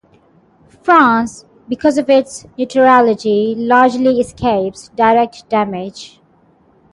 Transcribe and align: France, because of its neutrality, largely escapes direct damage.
France, 0.81 1.45
because 1.69 1.95
of 1.99 2.09
its 2.09 2.47
neutrality, 2.57 3.53
largely 3.55 4.19
escapes 4.19 4.89
direct 4.95 5.47
damage. 5.47 6.19